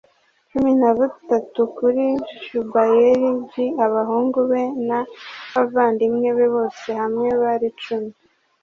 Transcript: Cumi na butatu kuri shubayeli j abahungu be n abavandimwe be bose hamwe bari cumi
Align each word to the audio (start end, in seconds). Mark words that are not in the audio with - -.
Cumi 0.49 0.71
na 0.81 0.89
butatu 0.97 1.61
kuri 1.77 2.05
shubayeli 2.43 3.29
j 3.49 3.51
abahungu 3.85 4.39
be 4.49 4.61
n 4.87 4.89
abavandimwe 4.97 6.29
be 6.37 6.45
bose 6.55 6.87
hamwe 7.01 7.29
bari 7.41 7.69
cumi 7.81 8.11